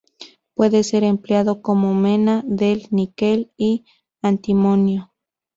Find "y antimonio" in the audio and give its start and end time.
3.55-5.11